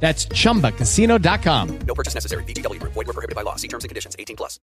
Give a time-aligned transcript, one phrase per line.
[0.00, 1.78] That's chumbacasino.com.
[1.86, 2.44] No purchase necessary.
[2.44, 2.92] VGW Group.
[2.94, 3.56] Void were prohibited by law.
[3.56, 4.14] See terms and conditions.
[4.18, 4.60] 18 plus.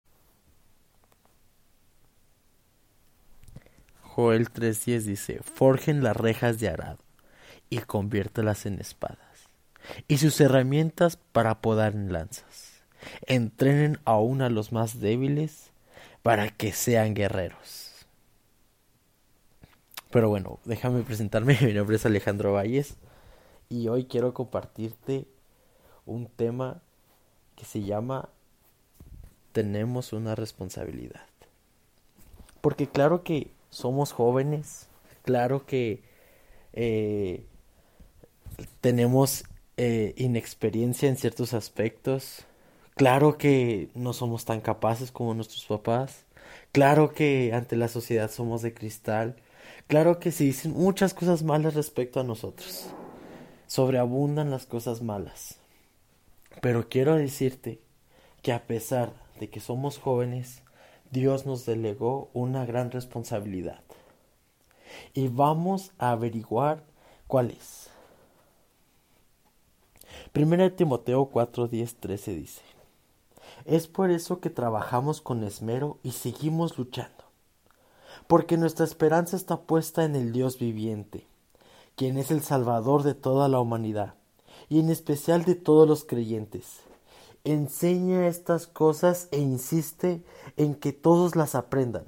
[4.15, 6.99] Joel 3.10 dice, forjen las rejas de arado
[7.69, 9.47] y conviértelas en espadas,
[10.09, 12.83] y sus herramientas para podar en lanzas.
[13.25, 15.71] Entrenen aún a los más débiles
[16.23, 18.05] para que sean guerreros.
[20.11, 21.57] Pero bueno, déjame presentarme.
[21.61, 22.97] Mi nombre es Alejandro Valles
[23.71, 25.25] y hoy quiero compartirte
[26.05, 26.81] un tema
[27.55, 28.27] que se llama
[29.53, 31.25] Tenemos una responsabilidad.
[32.59, 34.87] Porque claro que somos jóvenes,
[35.23, 36.03] claro que
[36.73, 37.45] eh,
[38.81, 39.45] tenemos
[39.77, 42.43] eh, inexperiencia en ciertos aspectos,
[42.95, 46.25] claro que no somos tan capaces como nuestros papás,
[46.73, 49.37] claro que ante la sociedad somos de cristal,
[49.87, 52.89] claro que se dicen muchas cosas malas respecto a nosotros,
[53.71, 55.55] sobreabundan las cosas malas.
[56.61, 57.79] Pero quiero decirte
[58.41, 60.61] que a pesar de que somos jóvenes,
[61.09, 63.79] Dios nos delegó una gran responsabilidad.
[65.13, 66.83] Y vamos a averiguar
[67.27, 67.89] cuál es.
[70.33, 72.61] Primera de Timoteo 4, 10, 13 dice,
[73.63, 77.23] Es por eso que trabajamos con esmero y seguimos luchando,
[78.27, 81.30] porque nuestra esperanza está puesta en el Dios viviente,
[82.01, 84.15] quien es el Salvador de toda la humanidad,
[84.69, 86.79] y en especial de todos los creyentes.
[87.43, 90.23] Enseña estas cosas e insiste
[90.57, 92.05] en que todos las aprendan.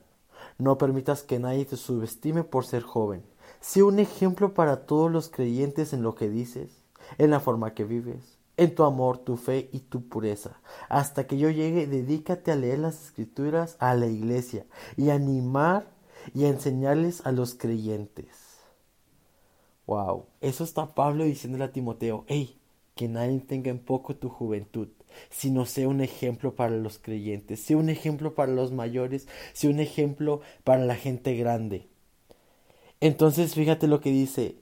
[0.57, 3.21] No permitas que nadie te subestime por ser joven.
[3.61, 6.71] Sé un ejemplo para todos los creyentes en lo que dices,
[7.19, 10.59] en la forma que vives, en tu amor, tu fe y tu pureza.
[10.89, 14.65] Hasta que yo llegue, dedícate a leer las escrituras a la iglesia
[14.97, 15.85] y a animar
[16.33, 18.52] y a enseñarles a los creyentes.
[19.85, 22.57] Wow, eso está Pablo diciéndole a Timoteo, hey,
[22.95, 24.87] que nadie tenga en poco tu juventud,
[25.29, 29.79] sino sea un ejemplo para los creyentes, sea un ejemplo para los mayores, sea un
[29.79, 31.87] ejemplo para la gente grande.
[33.01, 34.57] Entonces fíjate lo que dice,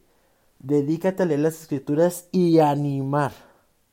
[0.60, 3.34] dedícate a leer las escrituras y a animar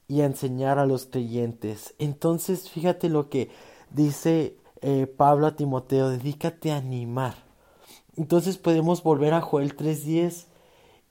[0.06, 1.94] y a enseñar a los creyentes.
[1.98, 3.50] Entonces fíjate lo que
[3.90, 7.34] dice eh, Pablo a Timoteo, dedícate a animar.
[8.16, 10.46] Entonces podemos volver a Joel 3.10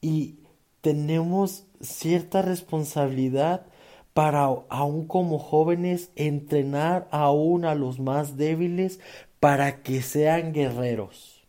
[0.02, 0.40] y
[0.81, 3.66] tenemos cierta responsabilidad
[4.13, 9.00] para aún como jóvenes entrenar aún a los más débiles
[9.40, 11.46] para que sean guerreros.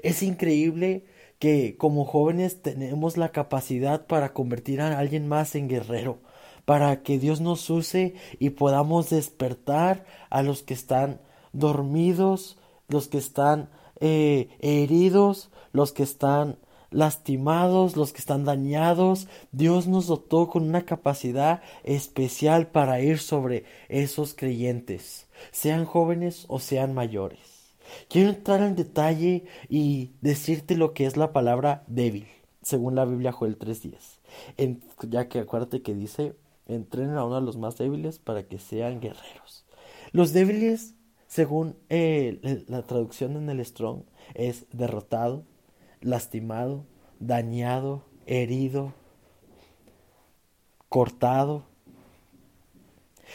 [0.00, 1.06] Es increíble
[1.38, 6.18] que como jóvenes tenemos la capacidad para convertir a alguien más en guerrero,
[6.64, 11.20] para que Dios nos use y podamos despertar a los que están
[11.52, 12.58] dormidos,
[12.88, 13.70] los que están
[14.00, 16.58] eh, heridos, los que están
[16.92, 19.28] lastimados, los que están dañados.
[19.50, 26.58] Dios nos dotó con una capacidad especial para ir sobre esos creyentes, sean jóvenes o
[26.58, 27.74] sean mayores.
[28.08, 32.26] Quiero entrar en detalle y decirte lo que es la palabra débil,
[32.62, 35.10] según la Biblia Joel 3.10.
[35.10, 36.34] Ya que acuérdate que dice,
[36.66, 39.66] entrenen a uno de los más débiles para que sean guerreros.
[40.12, 40.94] Los débiles,
[41.26, 44.04] según la traducción en el Strong,
[44.34, 45.44] es derrotado,
[46.02, 46.84] lastimado,
[47.20, 48.94] dañado, herido,
[50.88, 51.64] cortado.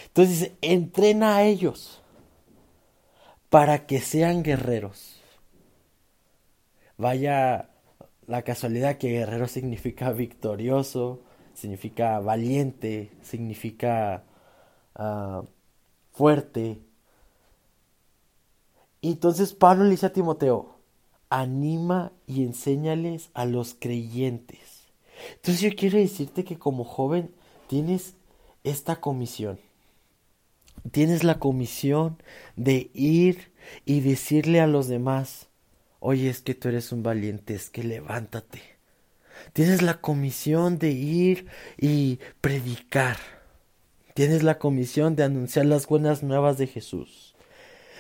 [0.07, 2.01] Entonces dice, entrena a ellos
[3.49, 5.21] para que sean guerreros.
[6.97, 7.69] Vaya
[8.27, 11.21] la casualidad que guerrero significa victorioso,
[11.53, 14.23] significa valiente, significa
[14.99, 15.45] uh,
[16.11, 16.81] fuerte.
[19.01, 20.76] Entonces Pablo le dice a Timoteo,
[21.29, 24.87] anima y enséñales a los creyentes.
[25.35, 27.31] Entonces yo quiero decirte que como joven
[27.67, 28.15] tienes
[28.63, 29.59] esta comisión.
[30.91, 32.21] Tienes la comisión
[32.55, 33.51] de ir
[33.85, 35.47] y decirle a los demás,
[35.99, 38.61] oye, es que tú eres un valiente, es que levántate.
[39.53, 41.47] Tienes la comisión de ir
[41.77, 43.17] y predicar.
[44.13, 47.35] Tienes la comisión de anunciar las buenas nuevas de Jesús.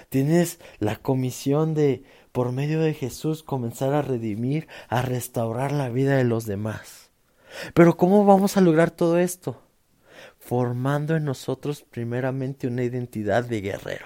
[0.09, 2.03] Tienes la comisión de
[2.37, 7.09] por medio de Jesús comenzar a redimir, a restaurar la vida de los demás.
[7.73, 9.59] Pero ¿cómo vamos a lograr todo esto?
[10.37, 14.05] formando en nosotros primeramente una identidad de guerrero.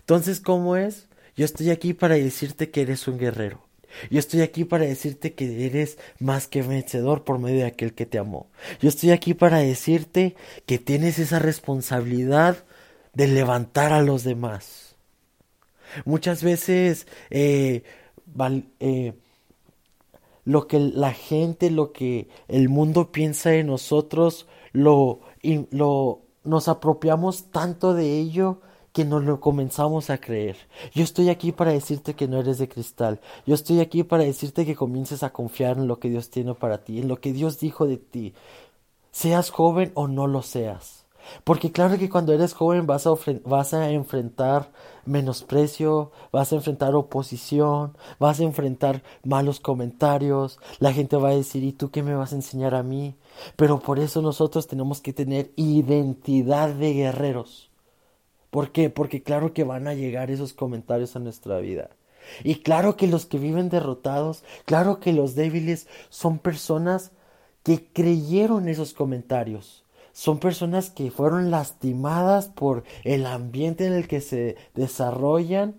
[0.00, 1.06] Entonces, ¿cómo es?
[1.36, 3.62] Yo estoy aquí para decirte que eres un guerrero.
[4.10, 8.04] Yo estoy aquí para decirte que eres más que vencedor por medio de aquel que
[8.04, 8.50] te amó.
[8.80, 10.34] Yo estoy aquí para decirte
[10.66, 12.64] que tienes esa responsabilidad
[13.14, 14.91] de levantar a los demás.
[16.04, 17.82] Muchas veces eh,
[18.80, 19.12] eh,
[20.44, 25.20] lo que la gente, lo que el mundo piensa de nosotros, lo,
[25.70, 28.60] lo nos apropiamos tanto de ello
[28.92, 30.56] que nos lo comenzamos a creer.
[30.94, 33.20] Yo estoy aquí para decirte que no eres de cristal.
[33.46, 36.84] Yo estoy aquí para decirte que comiences a confiar en lo que Dios tiene para
[36.84, 38.34] ti, en lo que Dios dijo de ti.
[39.10, 41.01] Seas joven o no lo seas.
[41.44, 43.14] Porque claro que cuando eres joven vas a,
[43.44, 44.70] vas a enfrentar
[45.04, 51.64] menosprecio, vas a enfrentar oposición, vas a enfrentar malos comentarios, la gente va a decir,
[51.64, 53.16] ¿y tú qué me vas a enseñar a mí?
[53.56, 57.70] Pero por eso nosotros tenemos que tener identidad de guerreros.
[58.50, 58.90] ¿Por qué?
[58.90, 61.90] Porque claro que van a llegar esos comentarios a nuestra vida.
[62.44, 67.12] Y claro que los que viven derrotados, claro que los débiles son personas
[67.62, 69.84] que creyeron esos comentarios.
[70.12, 75.74] Son personas que fueron lastimadas por el ambiente en el que se desarrollan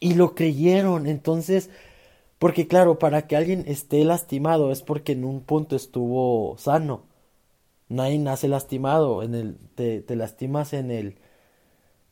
[0.00, 1.06] y lo creyeron.
[1.06, 1.70] Entonces,
[2.38, 7.04] porque claro, para que alguien esté lastimado es porque en un punto estuvo sano.
[7.88, 11.16] Nadie nace lastimado, en el, te, te lastimas en el,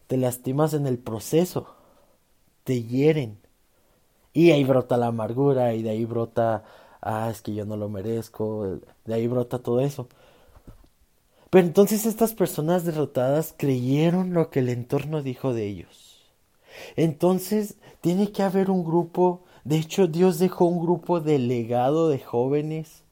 [0.06, 1.67] te lastimas en el proceso,
[2.65, 3.38] te hieren.
[4.33, 6.65] Y ahí brota la amargura y de ahí brota,
[7.00, 10.09] ah, es que yo no lo merezco, de ahí brota todo eso.
[11.50, 16.34] Pero entonces estas personas derrotadas creyeron lo que el entorno dijo de ellos.
[16.96, 23.04] Entonces tiene que haber un grupo, de hecho Dios dejó un grupo delegado de jóvenes,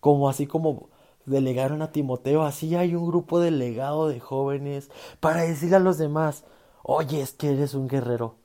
[0.00, 0.88] como así como
[1.26, 4.90] delegaron a Timoteo, así hay un grupo delegado de jóvenes
[5.20, 6.44] para decirle a los demás,
[6.82, 8.36] oye, es que eres un guerrero.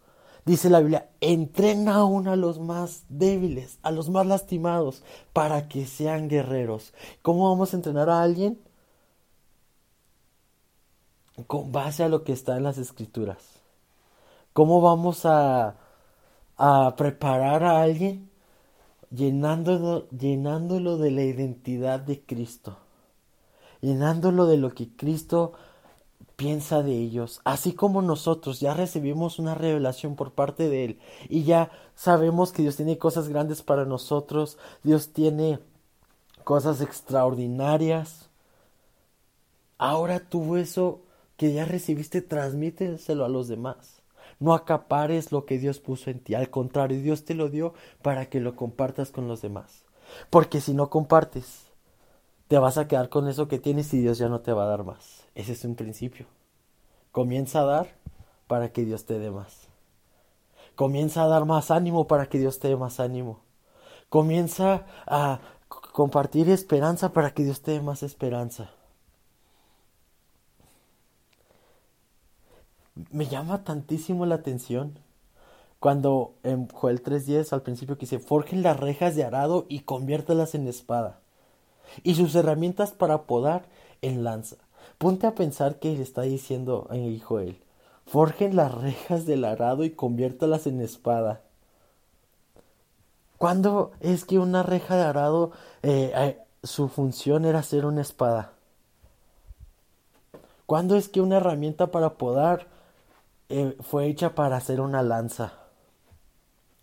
[0.46, 5.04] Dice la Biblia, entrena aún a los más débiles, a los más lastimados,
[5.34, 6.94] para que sean guerreros.
[7.22, 8.60] ¿Cómo vamos a entrenar a alguien?
[11.48, 13.62] Con base a lo que está en las escrituras.
[14.54, 15.76] ¿Cómo vamos a,
[16.58, 18.32] a preparar a alguien?
[19.12, 22.78] llenándolo, llenándolo de la identidad de Cristo,
[23.82, 25.54] llenándolo de lo que Cristo
[26.36, 31.00] piensa de ellos, así como nosotros ya recibimos una revelación por parte de Él
[31.30, 35.60] y ya sabemos que Dios tiene cosas grandes para nosotros, Dios tiene
[36.44, 38.30] cosas extraordinarias.
[39.78, 41.02] Ahora tú eso
[41.42, 44.04] que ya recibiste, transmíteselo a los demás.
[44.40, 46.36] No acapares lo que Dios puso en ti.
[46.36, 47.74] Al contrario, Dios te lo dio
[48.04, 49.84] para que lo compartas con los demás.
[50.30, 51.66] Porque si no compartes,
[52.48, 54.68] te vas a quedar con eso que tienes y Dios ya no te va a
[54.68, 55.26] dar más.
[55.34, 56.28] Ese es un principio.
[57.12, 57.88] Comienza a dar
[58.46, 59.68] para que Dios te dé más.
[60.76, 63.40] Comienza a dar más ánimo para que Dios te dé más ánimo.
[64.10, 65.40] Comienza a
[65.92, 68.70] compartir esperanza para que Dios te dé más esperanza.
[73.12, 75.00] Me llama tantísimo la atención
[75.82, 80.54] cuando en Joel 3.10 al principio que dice, forjen las rejas de arado y conviértalas
[80.54, 81.22] en espada,
[82.04, 83.66] y sus herramientas para podar
[84.04, 84.58] en lanza.
[85.00, 86.96] Ponte a pensar que le está diciendo a
[87.26, 87.60] Joel,
[88.06, 91.42] forjen las rejas del arado y conviértalas en espada.
[93.40, 98.54] ¿Cuándo es que una reja de arado, eh, eh, su función era ser una espada?
[100.68, 102.68] ¿Cuándo es que una herramienta para podar
[103.52, 105.54] eh, fue hecha para hacer una lanza.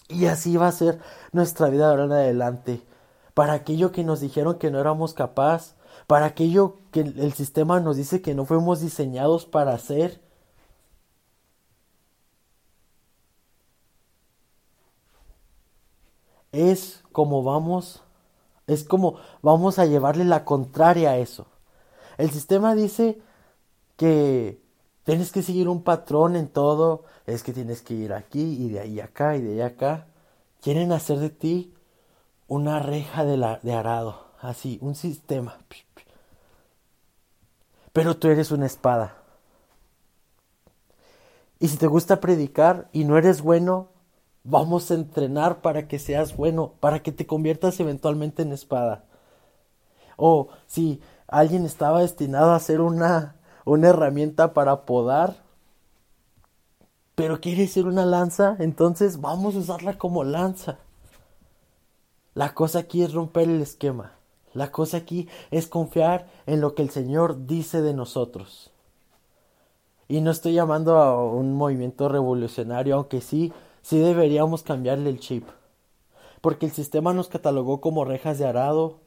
[0.08, 1.00] Y así va a ser
[1.32, 2.82] nuestra vida ahora en adelante.
[3.34, 7.96] Para aquello que nos dijeron que no éramos capaz, para aquello que el sistema nos
[7.96, 10.20] dice que no fuimos diseñados para hacer.
[16.52, 18.02] Es como vamos,
[18.66, 21.46] es como vamos a llevarle la contraria a eso.
[22.16, 23.20] El sistema dice
[23.96, 24.62] que
[25.09, 27.05] Tienes que seguir un patrón en todo.
[27.25, 30.07] Es que tienes que ir aquí y de ahí acá y de allá acá.
[30.61, 31.73] Quieren hacer de ti
[32.47, 34.27] una reja de arado.
[34.38, 35.57] Así, un sistema.
[37.95, 39.17] Pero tú eres una espada.
[41.59, 43.88] Y si te gusta predicar y no eres bueno,
[44.45, 49.07] vamos a entrenar para que seas bueno, para que te conviertas eventualmente en espada.
[50.19, 53.38] O si alguien estaba destinado a ser una
[53.68, 55.37] una herramienta para podar,
[57.14, 60.78] pero quiere ser una lanza, entonces vamos a usarla como lanza.
[62.34, 64.12] La cosa aquí es romper el esquema.
[64.54, 68.70] La cosa aquí es confiar en lo que el Señor dice de nosotros.
[70.08, 75.46] Y no estoy llamando a un movimiento revolucionario, aunque sí, sí deberíamos cambiarle el chip.
[76.40, 79.00] Porque el sistema nos catalogó como rejas de arado,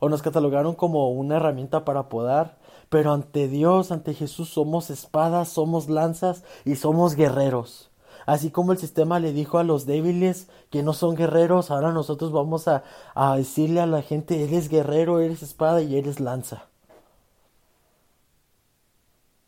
[0.00, 2.58] o nos catalogaron como una herramienta para podar,
[2.88, 7.90] pero ante Dios, ante Jesús, somos espadas, somos lanzas y somos guerreros.
[8.26, 12.32] Así como el sistema le dijo a los débiles que no son guerreros, ahora nosotros
[12.32, 12.82] vamos a,
[13.14, 16.66] a decirle a la gente, eres guerrero, eres espada y eres lanza.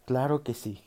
[0.07, 0.81] Claro que sí.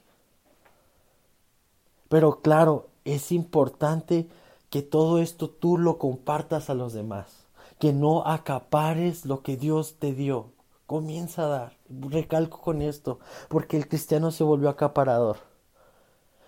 [2.08, 4.28] Pero claro, es importante
[4.70, 7.46] que todo esto tú lo compartas a los demás,
[7.78, 10.54] que no acapares lo que Dios te dio.
[10.88, 11.81] Comienza a dar.
[12.10, 13.20] Recalco con esto,
[13.50, 15.38] porque el cristiano se volvió acaparador.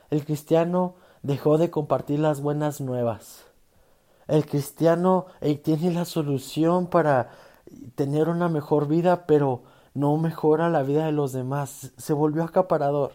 [0.10, 3.46] El cristiano dejó de compartir las buenas nuevas.
[4.28, 7.32] El cristiano eh, tiene la solución para
[7.96, 11.92] tener una mejor vida, pero no mejora la vida de los demás.
[11.98, 13.14] Se volvió acaparador.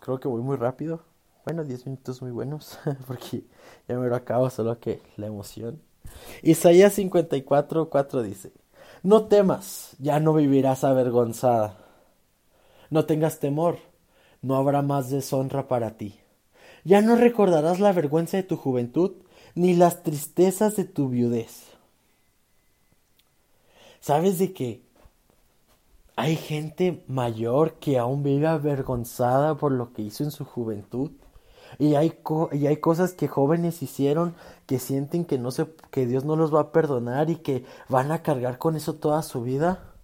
[0.00, 1.00] Creo que voy muy rápido.
[1.44, 3.44] Bueno, 10 minutos muy buenos, porque
[3.88, 5.80] ya me lo acabo, solo que la emoción.
[6.42, 8.52] Isaías 54, 4 dice,
[9.02, 11.78] No temas, ya no vivirás avergonzada.
[12.90, 13.78] No tengas temor,
[14.42, 16.20] no habrá más deshonra para ti.
[16.84, 19.12] Ya no recordarás la vergüenza de tu juventud,
[19.54, 21.64] ni las tristezas de tu viudez.
[24.00, 24.82] ¿Sabes de qué?
[26.16, 31.10] Hay gente mayor que aún vive avergonzada por lo que hizo en su juventud.
[31.78, 32.18] Y hay,
[32.52, 34.34] y hay cosas que jóvenes hicieron
[34.66, 38.12] que sienten que, no se, que Dios no los va a perdonar y que van
[38.12, 39.94] a cargar con eso toda su vida.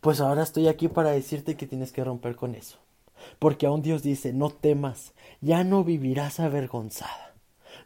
[0.00, 2.78] Pues ahora estoy aquí para decirte que tienes que romper con eso.
[3.38, 7.34] Porque aún Dios dice, no temas, ya no vivirás avergonzada.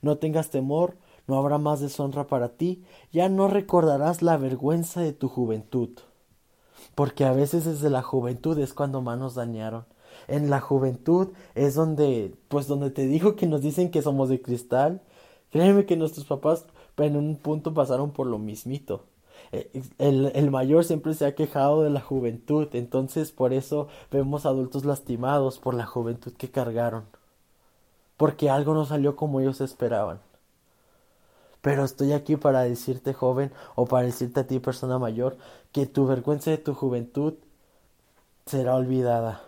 [0.00, 5.12] No tengas temor, no habrá más deshonra para ti, ya no recordarás la vergüenza de
[5.12, 5.90] tu juventud.
[6.94, 9.84] Porque a veces desde la juventud es cuando más dañaron.
[10.28, 14.42] En la juventud es donde, pues donde te dijo que nos dicen que somos de
[14.42, 15.02] cristal.
[15.50, 16.66] Créeme que nuestros papás
[17.04, 19.04] en un punto pasaron por lo mismito.
[19.52, 24.46] Eh, el, el, mayor siempre se ha quejado de la juventud, entonces por eso vemos
[24.46, 27.04] adultos lastimados por la juventud que cargaron,
[28.16, 30.20] porque algo no salió como ellos esperaban.
[31.60, 35.36] Pero estoy aquí para decirte, joven, o para decirte a ti, persona mayor,
[35.72, 37.34] que tu vergüenza de tu juventud
[38.46, 39.42] será olvidada.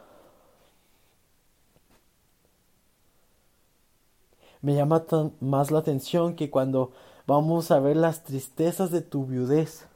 [4.61, 5.05] Me llama
[5.41, 6.93] más la atención que cuando
[7.27, 9.87] vamos a ver las tristezas de tu viudez.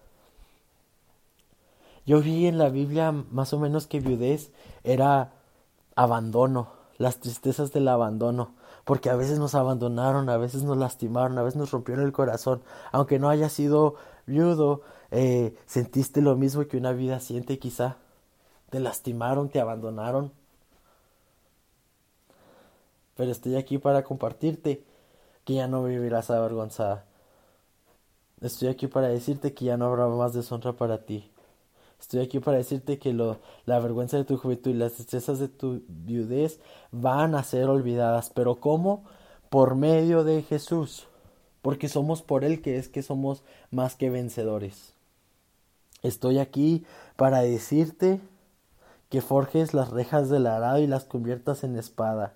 [2.04, 4.50] Yo vi en la Biblia más o menos que viudez
[4.84, 5.32] era
[5.96, 8.54] abandono, las tristezas del abandono,
[8.84, 12.62] porque a veces nos abandonaron, a veces nos lastimaron, a veces nos rompieron el corazón,
[12.90, 13.94] aunque no haya sido
[14.26, 17.96] viudo, eh, sentiste lo mismo que una vida siente quizá,
[18.70, 20.32] te lastimaron, te abandonaron,
[23.22, 24.82] pero estoy aquí para compartirte
[25.44, 27.04] que ya no vivirás avergonzada.
[28.40, 31.30] Estoy aquí para decirte que ya no habrá más deshonra para ti.
[32.00, 35.84] Estoy aquí para decirte que la vergüenza de tu juventud y las tristezas de tu
[35.86, 36.58] viudez
[36.90, 38.28] van a ser olvidadas.
[38.34, 39.04] Pero ¿cómo?
[39.50, 41.06] Por medio de Jesús.
[41.62, 44.94] Porque somos por Él que es que somos más que vencedores.
[46.02, 48.20] Estoy aquí para decirte
[49.10, 52.34] que forjes las rejas del arado y las conviertas en espada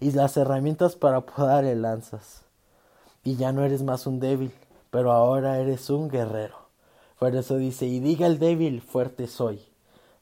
[0.00, 2.42] y las herramientas para podar en lanzas.
[3.24, 4.52] Y ya no eres más un débil,
[4.90, 6.56] pero ahora eres un guerrero.
[7.18, 9.60] Por eso dice, y diga el débil, fuerte soy,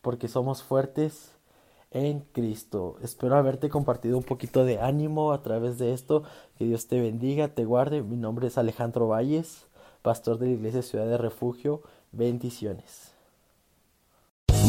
[0.00, 1.32] porque somos fuertes
[1.90, 2.96] en Cristo.
[3.02, 6.24] Espero haberte compartido un poquito de ánimo a través de esto.
[6.58, 8.02] Que Dios te bendiga, te guarde.
[8.02, 9.66] Mi nombre es Alejandro Valles,
[10.02, 11.82] pastor de la Iglesia Ciudad de Refugio.
[12.12, 13.15] Bendiciones.